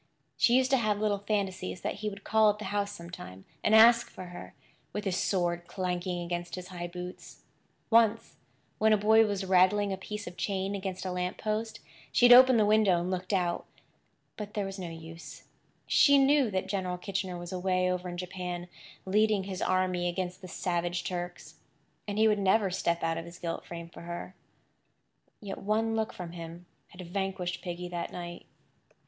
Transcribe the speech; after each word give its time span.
She 0.35 0.55
used 0.55 0.71
to 0.71 0.77
have 0.77 0.97
little 0.99 1.19
fancies 1.19 1.81
that 1.81 1.97
he 1.97 2.09
would 2.09 2.23
call 2.23 2.49
at 2.49 2.57
the 2.57 2.65
house 2.73 2.91
sometime, 2.91 3.45
and 3.63 3.75
ask 3.75 4.09
for 4.09 4.23
her, 4.33 4.55
with 4.93 5.05
his 5.05 5.15
sword 5.15 5.67
clanking 5.67 6.23
against 6.25 6.55
his 6.55 6.69
high 6.69 6.87
boots. 6.87 7.43
Once, 7.91 8.35
when 8.79 8.93
a 8.93 8.97
boy 8.97 9.27
was 9.27 9.45
rattling 9.45 9.93
a 9.93 9.97
piece 9.97 10.25
of 10.25 10.37
chain 10.37 10.73
against 10.73 11.05
a 11.05 11.11
lamp 11.11 11.37
post 11.37 11.81
she 12.11 12.25
had 12.27 12.33
opened 12.33 12.59
the 12.59 12.65
window 12.65 12.99
and 12.99 13.11
looked 13.11 13.31
out. 13.31 13.67
But 14.37 14.55
there 14.55 14.65
was 14.65 14.79
no 14.79 14.89
use. 14.89 15.43
She 15.85 16.17
knew 16.17 16.49
that 16.49 16.65
General 16.65 16.97
Kitchener 16.97 17.37
was 17.37 17.51
away 17.51 17.87
over 17.91 18.09
in 18.09 18.17
Japan, 18.17 18.69
leading 19.05 19.43
his 19.43 19.61
army 19.61 20.09
against 20.09 20.41
the 20.41 20.47
savage 20.47 21.03
Turks; 21.03 21.59
and 22.07 22.17
he 22.17 22.27
would 22.27 22.39
never 22.39 22.71
step 22.71 23.03
out 23.03 23.19
of 23.19 23.25
his 23.25 23.37
gilt 23.37 23.63
frame 23.65 23.87
for 23.87 24.01
her. 24.01 24.33
Yet 25.39 25.59
one 25.59 25.95
look 25.95 26.11
from 26.11 26.31
him 26.31 26.65
had 26.87 27.01
vanquished 27.07 27.61
Piggy 27.61 27.87
that 27.89 28.11
night. 28.11 28.47